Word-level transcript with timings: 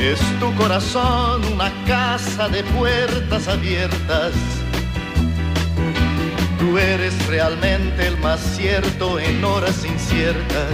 Es 0.00 0.18
tu 0.40 0.54
corazón 0.54 1.44
una 1.52 1.70
casa 1.84 2.48
de 2.48 2.64
puertas 2.64 3.46
abiertas. 3.48 4.32
Tú 6.58 6.78
eres 6.78 7.14
realmente 7.26 8.06
el 8.06 8.16
más 8.16 8.40
cierto 8.40 9.20
en 9.20 9.44
horas 9.44 9.84
inciertas. 9.84 10.72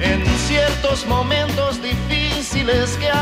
En 0.00 0.26
ciertos 0.48 1.06
momentos 1.06 1.80
difíciles 1.80 2.96
que 2.98 3.21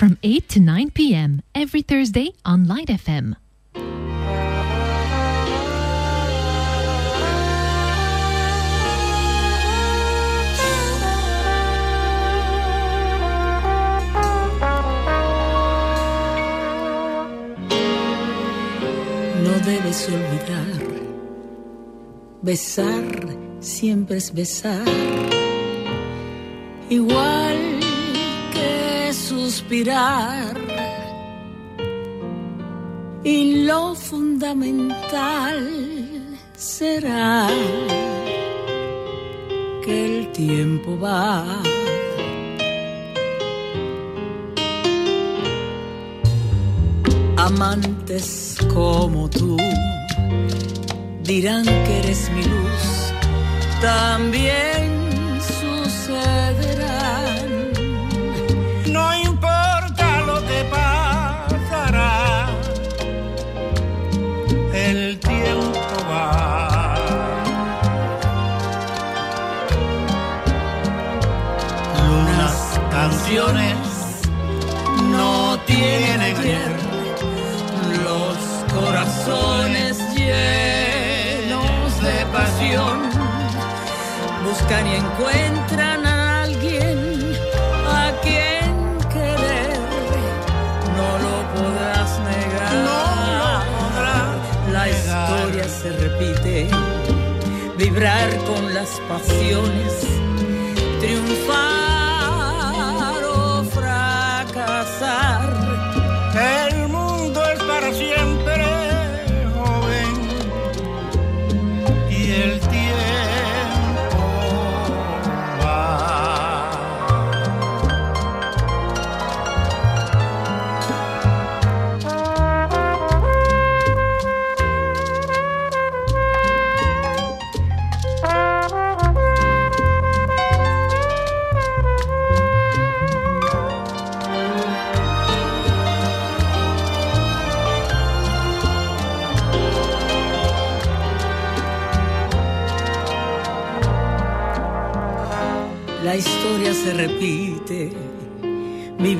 from 0.00 0.16
8 0.22 0.48
to 0.48 0.60
9 0.60 0.90
p.m. 0.92 1.42
every 1.54 1.82
Thursday 1.82 2.32
on 2.42 2.66
Light 2.66 2.88
FM. 2.88 3.36
No 19.44 19.52
debes 19.66 20.08
olvidar, 20.08 20.80
besar 22.40 23.04
siempre 23.60 24.16
es 24.16 24.32
besar, 24.32 24.86
igual 26.88 27.69
suspirar. 29.50 30.54
Y 33.24 33.64
lo 33.64 33.94
fundamental 33.96 35.58
será 36.56 37.48
que 39.84 39.94
el 40.06 40.32
tiempo 40.32 40.98
va. 41.00 41.44
Amantes 47.36 48.56
como 48.72 49.28
tú 49.28 49.56
dirán 51.24 51.64
que 51.64 51.98
eres 51.98 52.30
mi 52.30 52.42
luz, 52.44 53.12
también 53.80 55.09
canciones 73.30 73.76
no 75.04 75.56
tienen 75.64 76.20
ayer, 76.20 76.72
los 78.02 78.36
corazones 78.74 79.98
llenos 80.14 82.02
de 82.02 82.26
pasión 82.32 83.08
Buscan 84.44 84.84
y 84.84 84.94
encuentran 84.96 86.06
a 86.06 86.42
alguien 86.42 87.32
a 87.86 88.10
quien 88.20 88.98
querer, 89.08 89.78
no 90.96 91.08
lo 91.24 91.36
podrás 91.54 92.18
negar. 92.30 92.74
No 92.88 93.00
lo 93.38 93.52
podrás 93.78 94.72
La 94.72 94.88
historia 94.88 95.68
se 95.68 95.90
repite, 95.92 96.68
vibrar 97.78 98.28
con 98.38 98.74
las 98.74 98.88
pasiones, 99.08 99.92
triunfar 101.00 101.89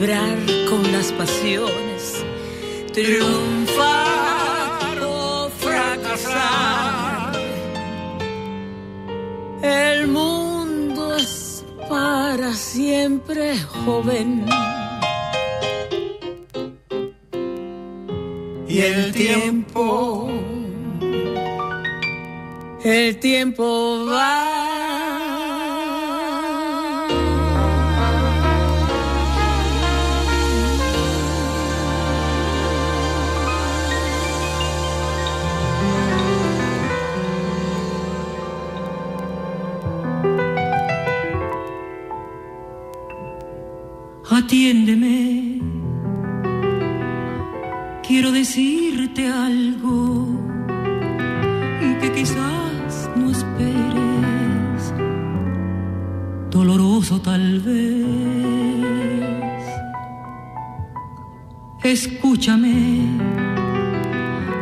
vibrar 0.01 0.39
con 0.69 0.91
las 0.93 1.13
pasiones, 1.13 2.25
triunfar 2.93 3.99
o 5.03 5.51
fracasar. 5.59 7.33
El 9.63 10.09
mundo 10.09 11.17
es 11.17 11.65
para 11.89 12.55
siempre 12.55 13.59
joven 13.59 14.47
y 18.69 18.79
el 18.79 19.13
tiempo, 19.13 20.31
el 22.85 23.19
tiempo 23.19 24.07
va. 24.07 24.50
Escúchame, 61.83 63.01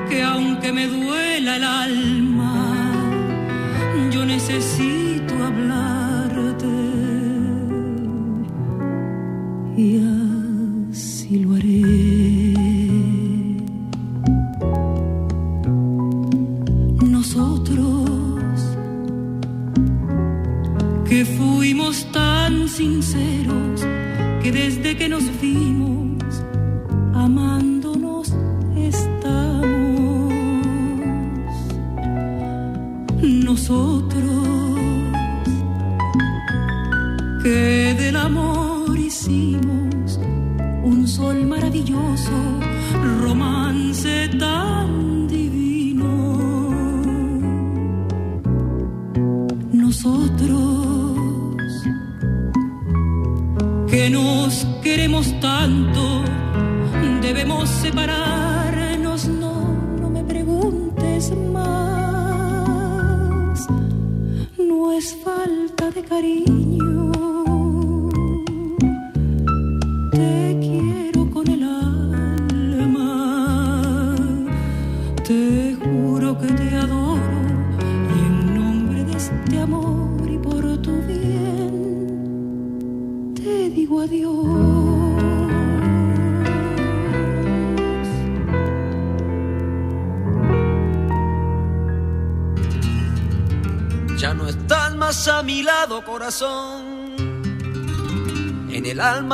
que 0.09 0.23
aunque 0.23 0.73
me 0.73 0.87
duela 0.87 1.57
el 1.57 1.65
alma, 1.65 2.93
yo 4.13 4.25
necesito 4.25 5.35
hablarte. 5.45 6.09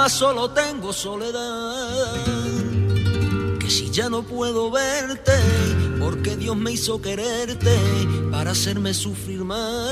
Solo 0.09 0.51
tengo 0.51 0.93
soledad. 0.93 2.25
Que 3.59 3.71
si 3.71 3.91
ya 3.91 4.09
no 4.09 4.23
puedo 4.23 4.71
verte, 4.71 5.33
porque 5.99 6.37
Dios 6.37 6.57
me 6.57 6.73
hizo 6.73 7.01
quererte 7.01 7.77
para 8.31 8.51
hacerme 8.51 8.93
sufrir 8.93 9.45
más. 9.45 9.91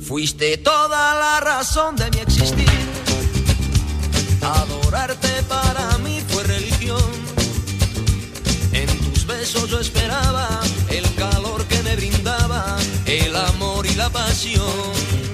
Fuiste 0.00 0.56
toda 0.58 1.14
la 1.14 1.40
razón 1.40 1.96
de 1.96 2.10
mi 2.10 2.18
existir. 2.18 2.68
Adorarte 4.42 5.42
para 5.48 5.98
mí 5.98 6.22
fue 6.28 6.42
religión. 6.44 7.12
En 8.72 8.86
tus 9.12 9.26
besos 9.26 9.68
yo 9.68 9.80
esperaba 9.80 10.60
el 10.88 11.04
calor 11.14 11.64
que 11.66 11.82
me 11.82 11.94
brindaba, 11.94 12.76
el 13.06 13.36
amor 13.36 13.86
y 13.86 13.94
la 13.94 14.08
pasión. 14.10 15.27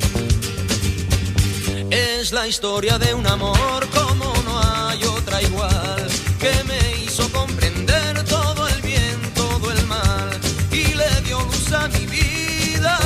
La 2.34 2.48
historia 2.48 2.98
de 2.98 3.14
un 3.14 3.24
amor 3.28 3.88
como 3.90 4.34
no 4.44 4.60
hay 4.60 5.00
otra 5.04 5.40
igual, 5.40 6.08
que 6.40 6.52
me 6.64 7.04
hizo 7.04 7.30
comprender 7.30 8.24
todo 8.24 8.66
el 8.66 8.82
bien, 8.82 9.16
todo 9.36 9.70
el 9.70 9.86
mal, 9.86 10.30
y 10.72 10.94
le 10.94 11.08
dio 11.22 11.38
luz 11.38 11.72
a 11.72 11.86
mi 11.86 12.06
vida, 12.06 12.98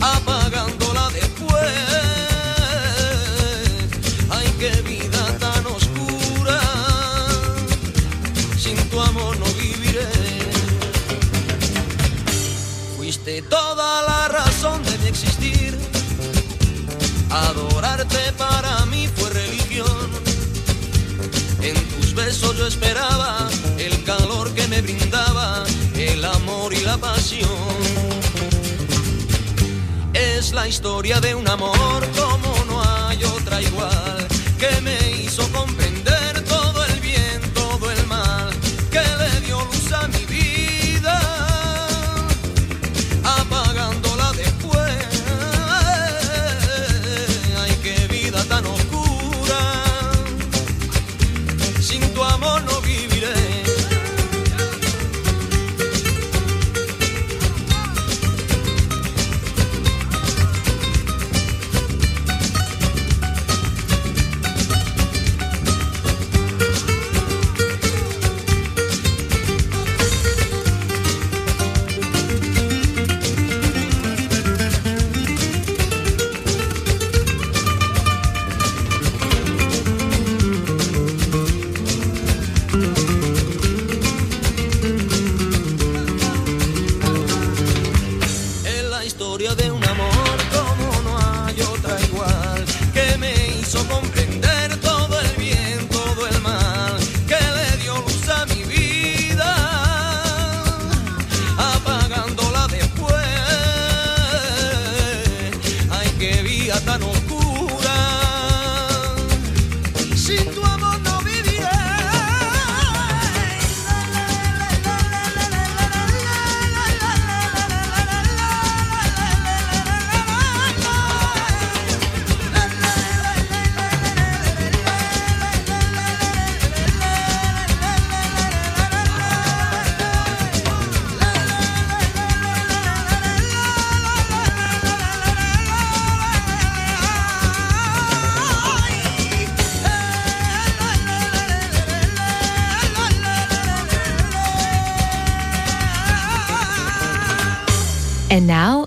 apagándola 0.00 1.08
después. 1.10 1.72
Ay, 4.28 4.52
qué 4.58 4.72
vida 4.82 5.22
tan 5.38 5.66
oscura 5.66 6.60
sin 8.58 8.76
tu 8.90 9.00
amor 9.00 9.38
no 9.38 9.46
viviré. 9.54 10.08
Fuiste 12.96 13.40
toda 13.42 14.02
la 14.02 14.28
razón. 14.28 14.49
Adorarte 17.30 18.32
para 18.36 18.84
mí 18.86 19.08
fue 19.16 19.30
religión. 19.30 20.10
En 21.62 21.74
tus 21.90 22.14
besos 22.14 22.56
yo 22.56 22.66
esperaba 22.66 23.48
el 23.78 24.02
calor 24.04 24.52
que 24.54 24.66
me 24.66 24.82
brindaba, 24.82 25.64
el 25.94 26.24
amor 26.24 26.74
y 26.74 26.80
la 26.80 26.98
pasión. 26.98 27.48
Es 30.12 30.52
la 30.52 30.66
historia 30.66 31.20
de 31.20 31.34
un 31.34 31.48
amor 31.48 32.08
como 32.18 32.64
no 32.66 32.82
hay 32.82 33.22
otra 33.24 33.62
igual, 33.62 34.26
que 34.58 34.80
me 34.80 34.99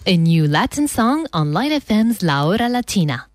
a 0.05 0.17
new 0.17 0.47
Latin 0.47 0.87
song 0.87 1.27
on 1.33 1.53
Light 1.53 1.71
FM's 1.71 2.21
La 2.21 2.43
Hora 2.43 2.67
Latina. 2.67 3.32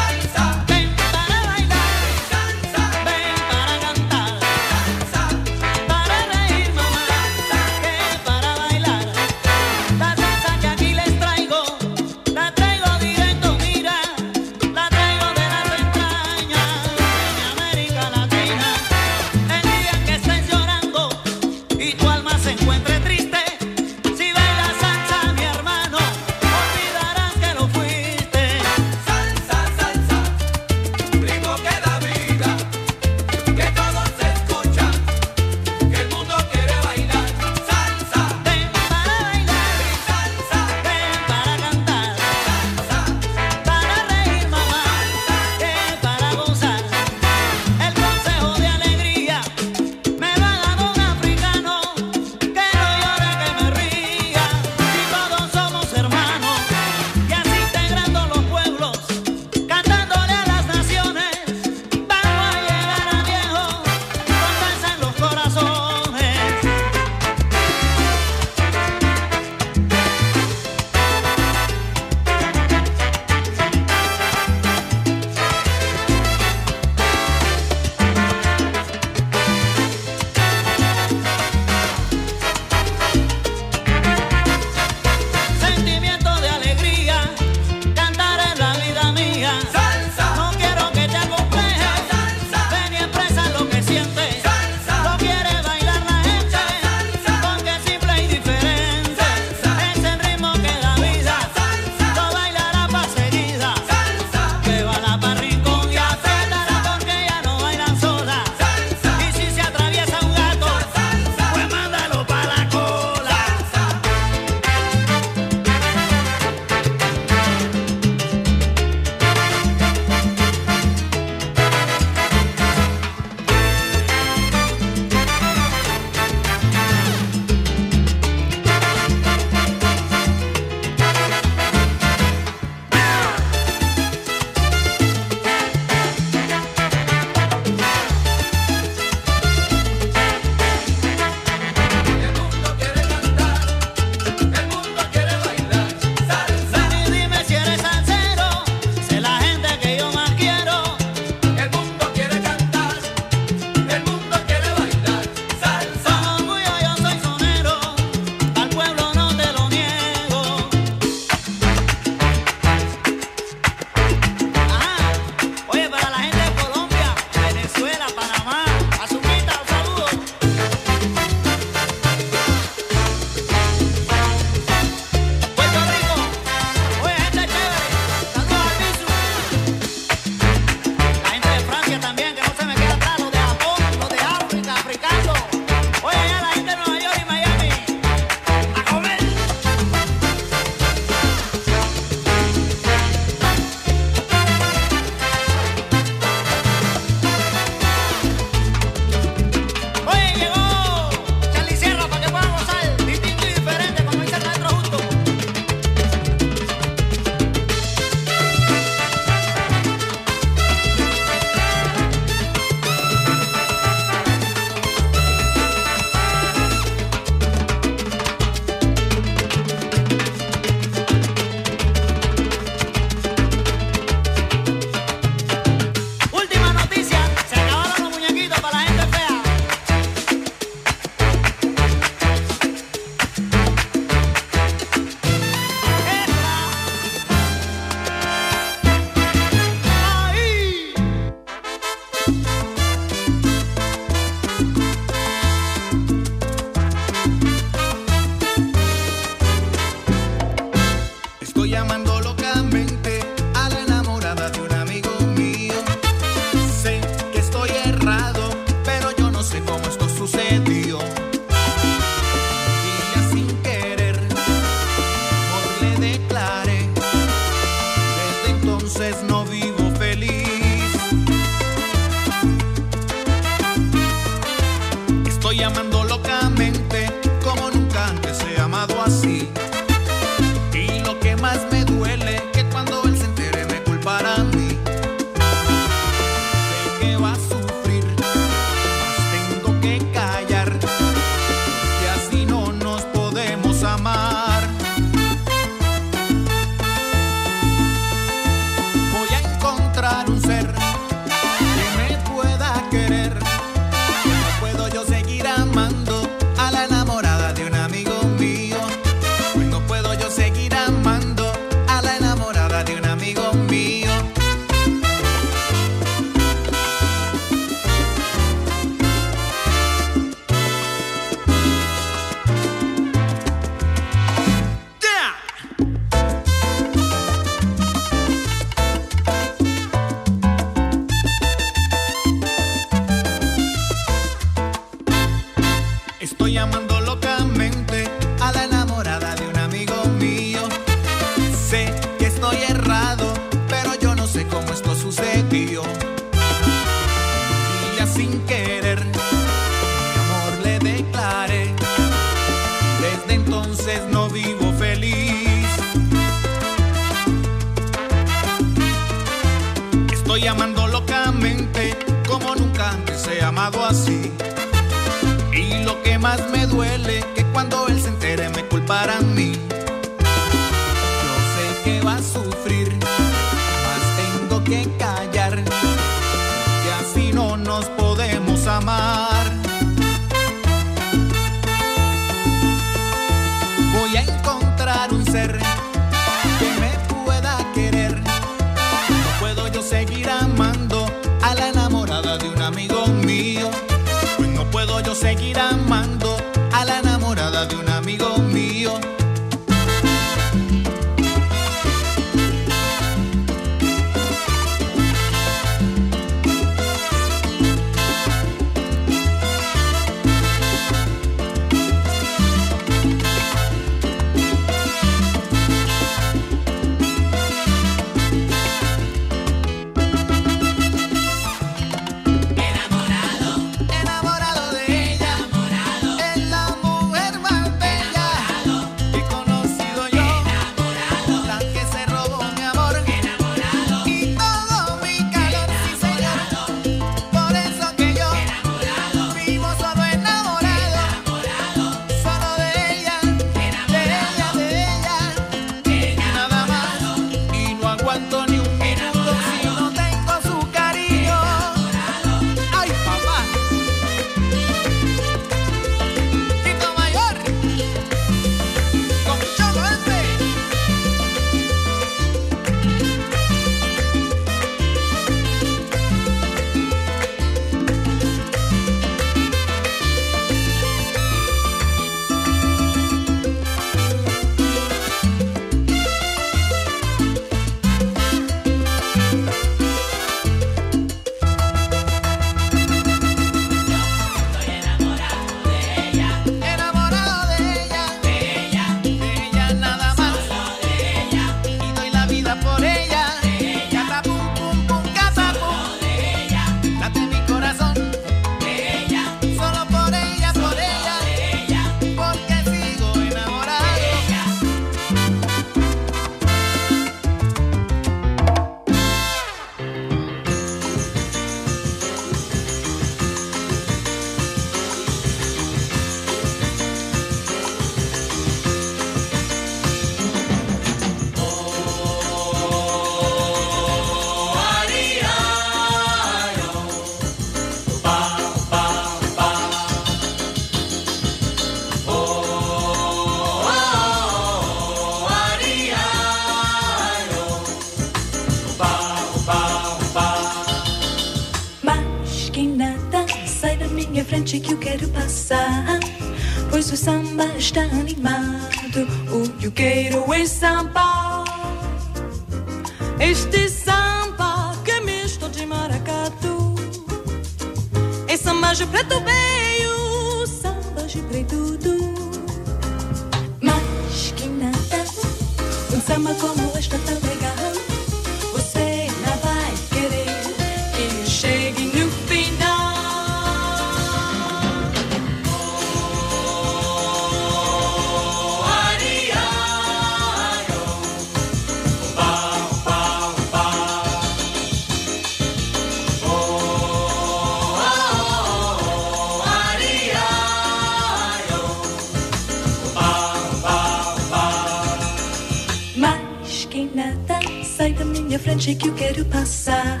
passar, 599.26 600.00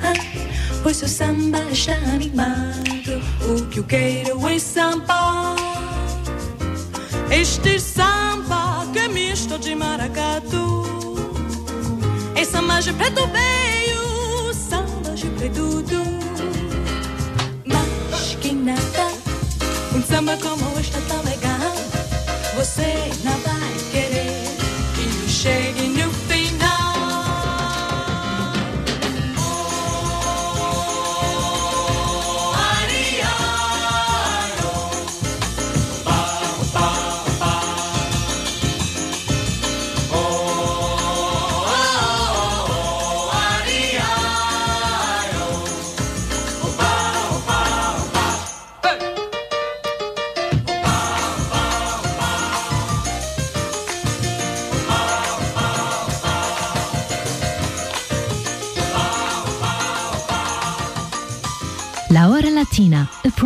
pois 0.82 1.02
o 1.02 1.08
samba 1.08 1.60
está 1.70 1.94
animado. 2.14 3.22
O 3.48 3.66
que 3.66 3.80
eu 3.80 3.84
quero 3.84 4.48
é 4.48 4.58
samba, 4.58 5.56
este 7.30 7.78
samba 7.80 8.86
que 8.92 8.98
é 8.98 9.08
misto 9.08 9.58
de 9.58 9.74
maracatu. 9.74 10.84
É 12.34 12.44
samba 12.44 12.80
de 12.80 12.92
preto 12.92 13.26
veio, 13.28 14.54
samba 14.54 15.14
de 15.14 15.26
preto 15.30 15.82
Mas 17.64 18.36
que 18.40 18.52
nada, 18.52 19.12
um 19.94 20.02
samba 20.02 20.36
como 20.36 20.78
este 20.78 21.00
tão 21.02 21.22
legal, 21.22 21.74
você 22.56 23.10
não 23.24 23.35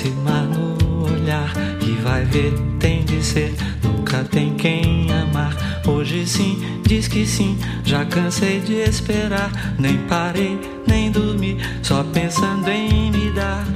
esse 0.00 0.08
mar 0.10 0.44
no 0.44 1.04
olhar. 1.04 1.52
E 1.82 1.92
vai 2.02 2.24
ver, 2.24 2.52
tem 2.78 3.04
de 3.04 3.22
ser, 3.22 3.54
nunca 3.82 4.24
tem 4.24 4.54
quem 4.54 5.06
amar. 5.12 5.54
Hoje 5.86 6.26
sim, 6.26 6.80
diz 6.86 7.06
que 7.06 7.26
sim, 7.26 7.58
já 7.84 8.04
cansei 8.06 8.60
de 8.60 8.76
esperar. 8.76 9.50
Nem 9.78 9.98
parei, 10.06 10.58
nem 10.86 11.10
dormi, 11.10 11.58
só 11.82 12.02
pensando 12.02 12.68
em 12.68 13.10
me 13.10 13.30
dar. 13.32 13.66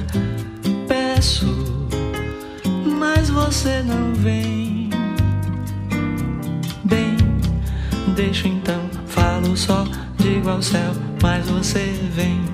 Peço, 0.89 1.47
mas 2.99 3.29
você 3.29 3.83
não 3.83 4.15
vem. 4.15 4.89
Bem, 6.85 7.17
deixo 8.15 8.49
então, 8.49 8.89
falo 9.07 9.55
só, 9.57 9.85
digo 10.17 10.49
ao 10.49 10.63
céu, 10.63 10.93
mas 11.23 11.47
você 11.49 11.95
vem. 12.15 12.54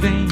vem. 0.00 0.26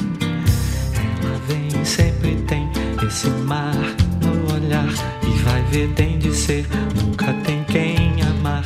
Ela 1.22 1.38
vem, 1.48 1.84
sempre 1.84 2.36
tem 2.46 2.68
esse 3.06 3.28
mar 3.28 3.74
no 4.20 4.54
olhar. 4.54 4.88
E 5.22 5.38
vai 5.42 5.62
ver, 5.64 5.88
tem 5.94 6.18
de 6.18 6.32
ser, 6.32 6.66
nunca 6.94 7.32
tem 7.44 7.64
quem 7.64 8.22
amar. 8.22 8.64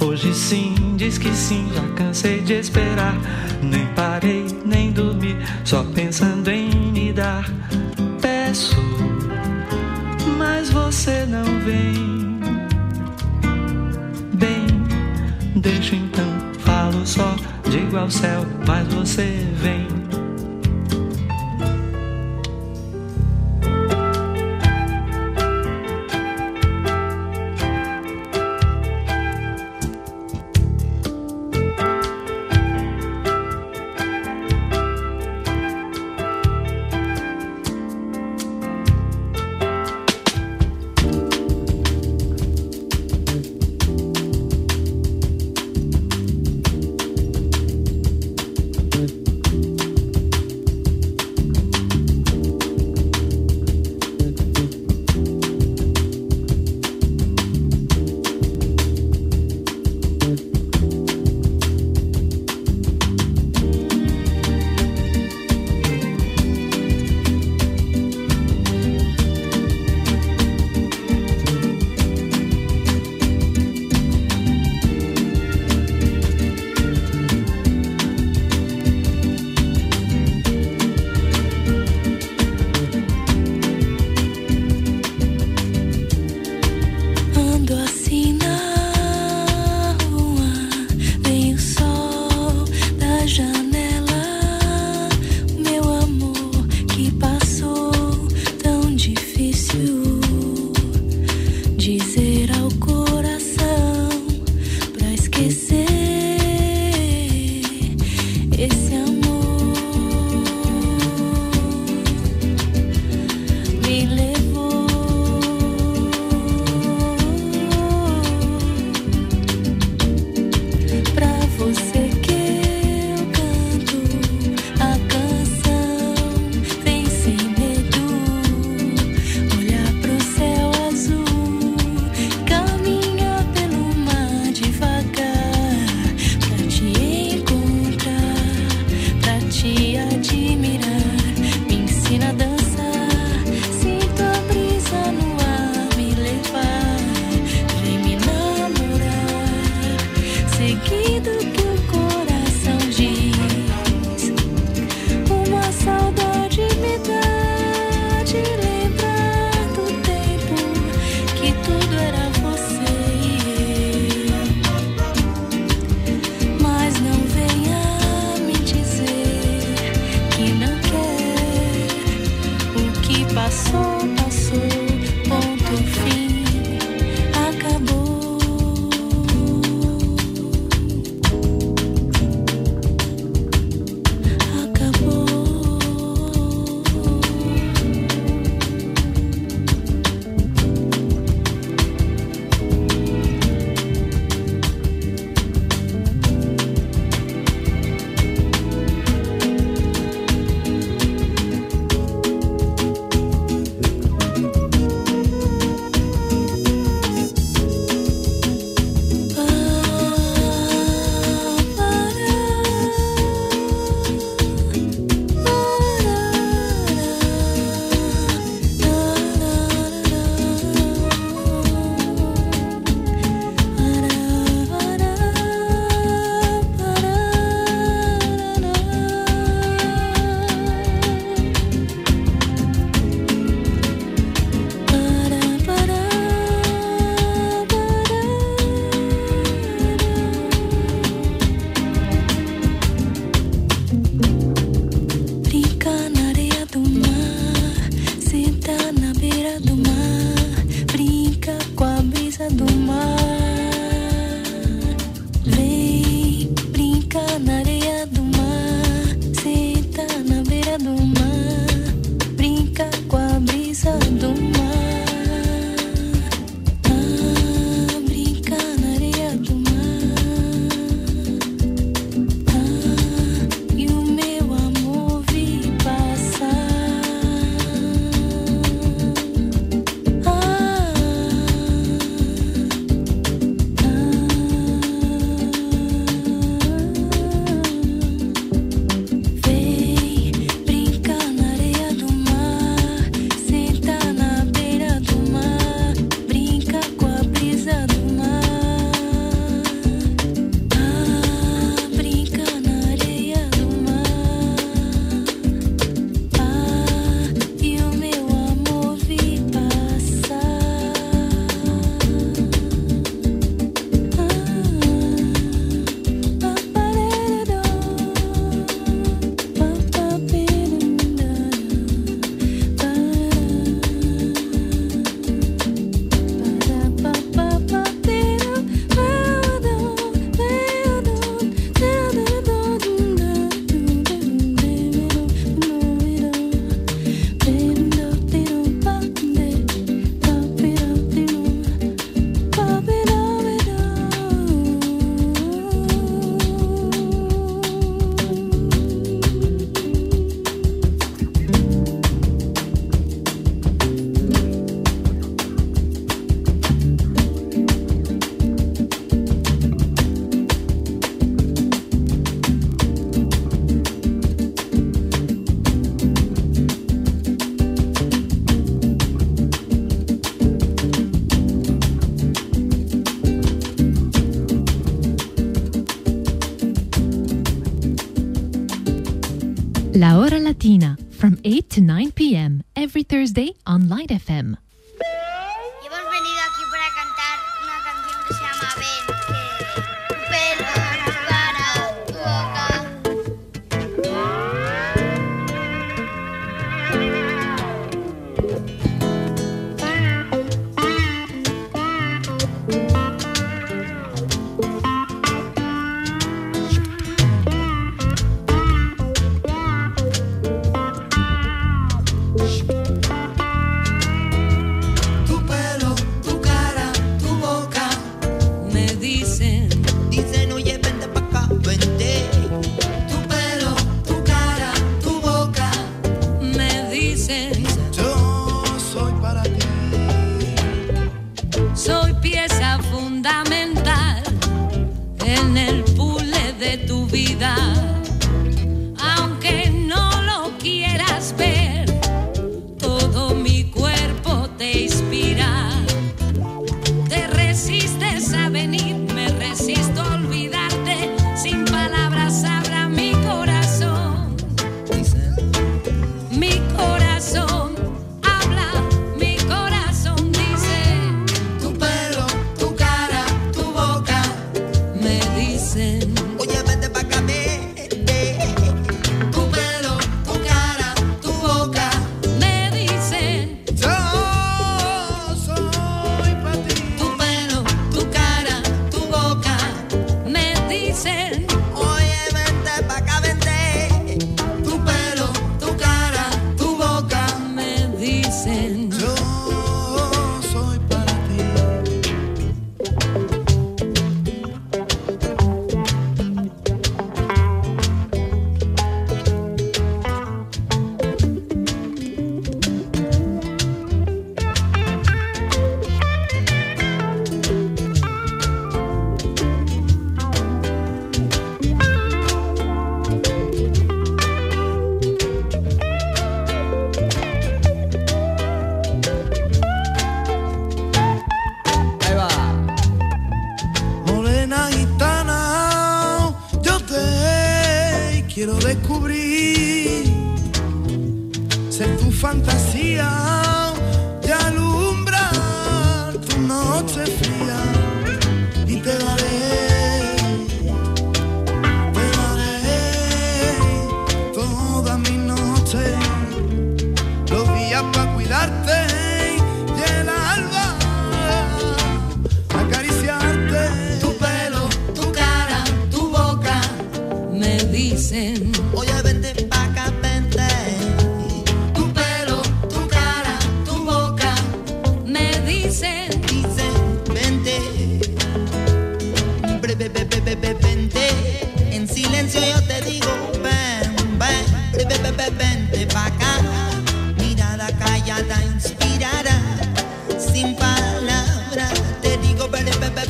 Hoje 0.00 0.34
sim, 0.34 0.94
diz 0.96 1.18
que 1.18 1.30
sim, 1.30 1.68
já 1.74 1.82
cansei 1.94 2.40
de 2.40 2.54
esperar. 2.54 3.14
Nem 3.62 3.86
parei, 3.94 4.46
nem 4.64 4.92
dormi, 4.92 5.36
só 5.64 5.84
pensando 5.84 6.50
em 6.50 6.68
me 6.92 7.12
dar. 7.12 7.48
Peço, 8.20 8.76
mas 10.36 10.70
você 10.70 11.24
não 11.26 11.44
vem. 11.60 12.40
Bem, 14.34 14.66
deixo 15.56 15.94
então, 15.94 16.26
falo 16.58 17.06
só, 17.06 17.36
digo 17.70 17.96
ao 17.96 18.10
céu, 18.10 18.44
mas 18.66 18.86
você 18.92 19.46
vem. 19.54 20.01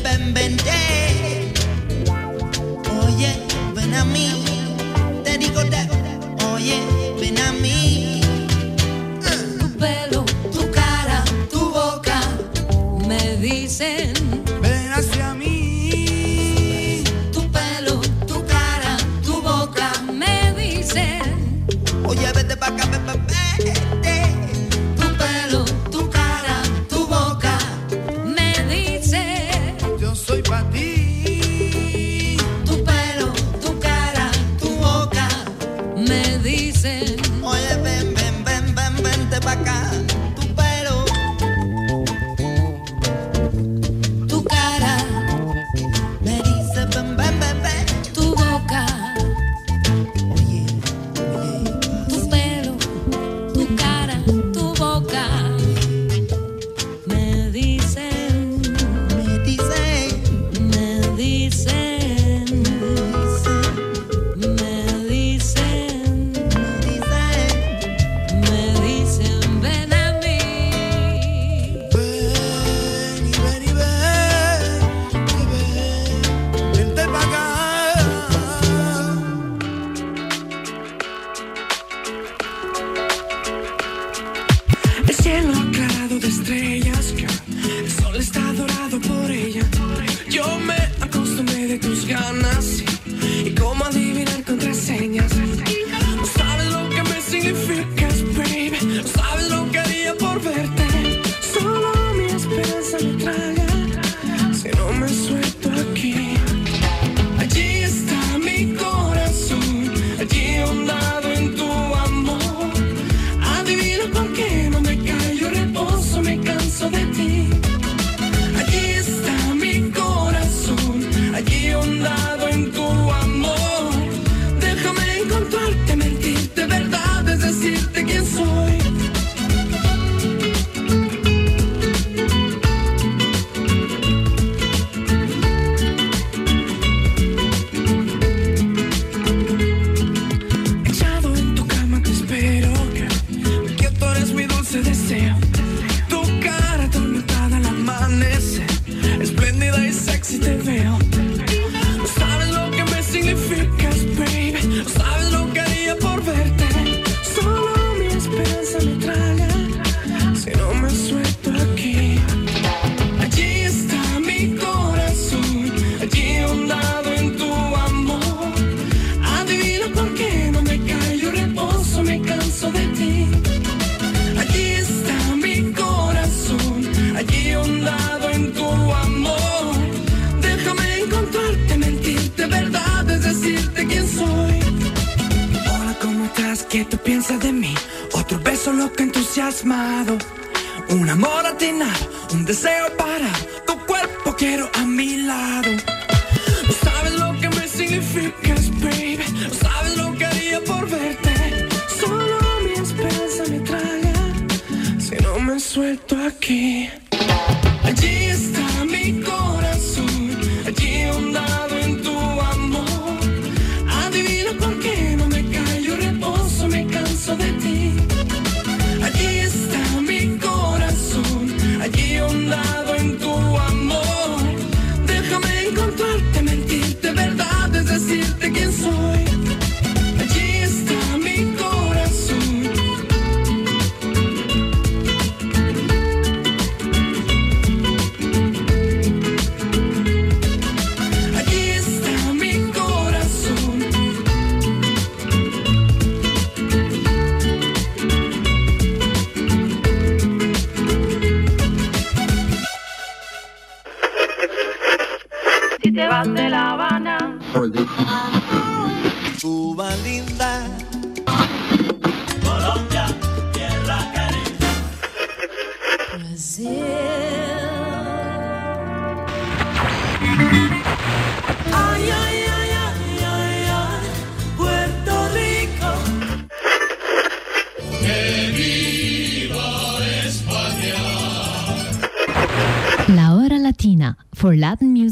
Ven, 0.01 0.33
ven, 0.33 0.57
ven. 0.57 1.53
Oye, 3.05 3.35
ven 3.75 3.93
a 3.93 4.05
mí. 4.05 4.52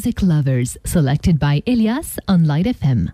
music 0.01 0.23
lovers, 0.23 0.79
selected 0.83 1.37
by 1.37 1.61
Elias 1.67 2.17
on 2.27 2.47
Light 2.47 2.65
FM. 2.65 3.11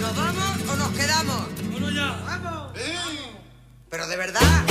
¿Nos 0.00 0.16
vamos 0.16 0.56
o 0.68 0.76
nos 0.76 0.90
quedamos? 0.90 1.42
Bueno, 1.70 1.88
ya. 1.90 2.20
¡Vamos! 2.26 2.72
Pero 3.90 4.08
de 4.08 4.16
verdad. 4.16 4.69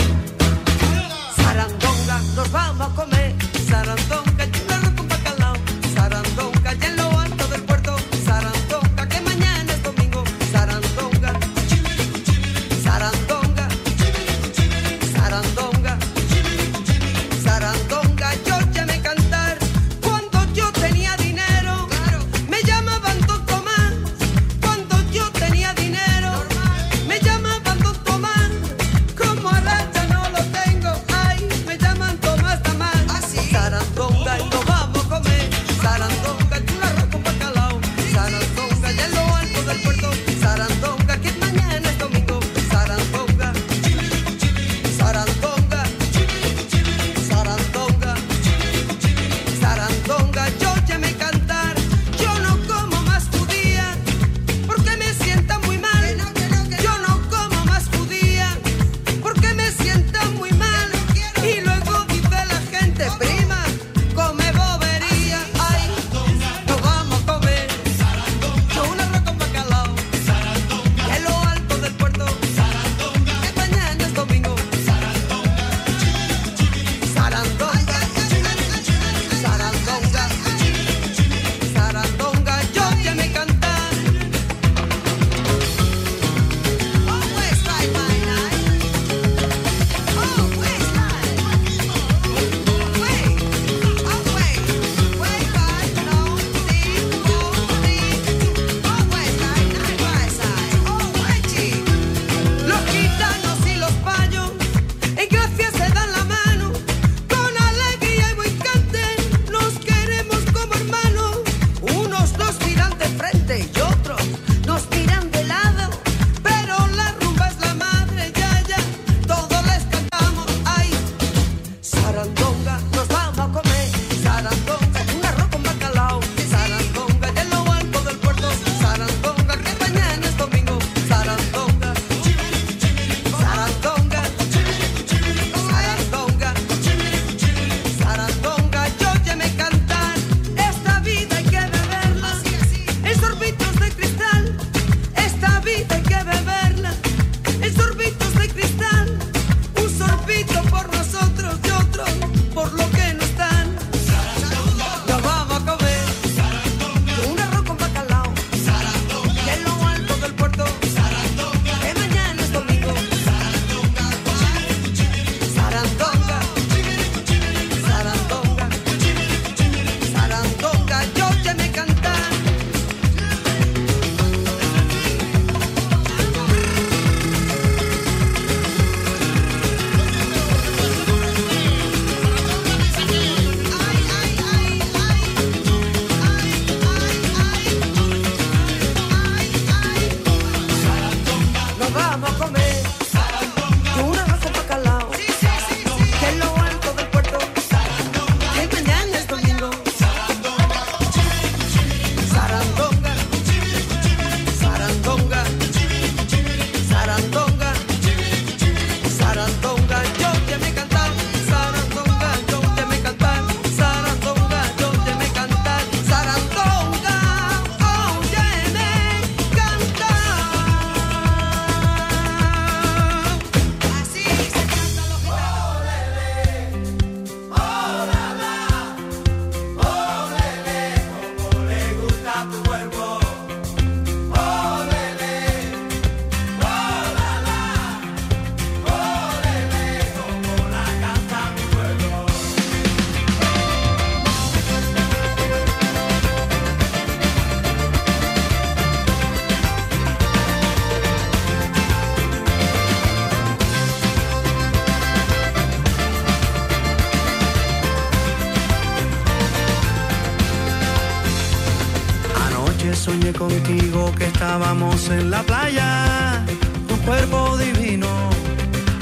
Estábamos 264.59 265.07
en 265.07 265.31
la 265.31 265.41
playa, 265.41 266.43
tu 266.85 266.97
cuerpo 267.05 267.57
divino 267.57 268.29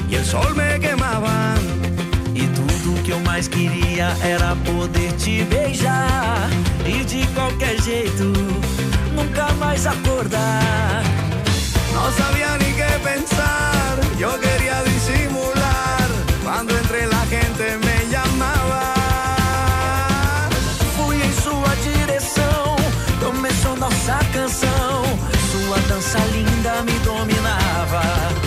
e 0.07 0.15
o 0.17 0.23
sol 0.23 0.53
me 0.53 0.79
quemava. 0.79 1.55
E 2.35 2.43
tudo 2.49 3.01
que 3.01 3.09
eu 3.09 3.19
mais 3.21 3.47
queria 3.47 4.15
era 4.21 4.55
poder 4.57 5.11
te 5.13 5.43
beijar 5.45 6.47
e 6.85 7.03
de 7.03 7.25
qualquer 7.33 7.75
jeito 7.81 8.31
nunca 9.15 9.51
mais 9.53 9.87
acordar. 9.87 11.01
Não 11.91 12.11
sabia 12.11 12.55
nem 12.59 12.73
que 12.75 12.99
pensar, 12.99 13.97
eu 14.19 14.37
queria 14.37 14.83
dissimular. 14.83 15.56
Essa 26.07 26.23
linda 26.27 26.83
me 26.83 26.97
dominava. 26.99 28.46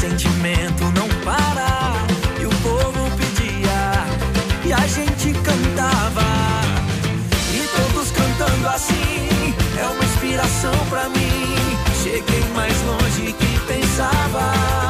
sentimento 0.00 0.84
não 0.96 1.08
para. 1.22 1.92
E 2.40 2.46
o 2.46 2.50
povo 2.62 3.10
pedia, 3.18 3.92
e 4.64 4.72
a 4.72 4.86
gente 4.86 5.32
cantava. 5.40 6.24
E 7.52 7.68
todos 7.76 8.10
cantando 8.10 8.68
assim, 8.68 9.54
é 9.78 9.84
uma 9.84 10.04
inspiração 10.04 10.72
pra 10.88 11.08
mim. 11.10 11.54
Cheguei 12.02 12.42
mais 12.54 12.74
longe 12.82 13.34
que 13.34 13.60
pensava. 13.66 14.89